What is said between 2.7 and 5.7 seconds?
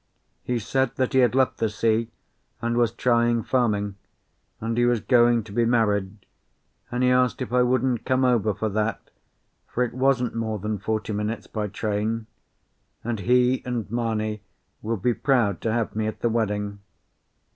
was trying farming, and he was going to be